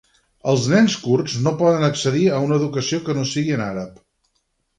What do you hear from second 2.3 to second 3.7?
a una educació que no sigui en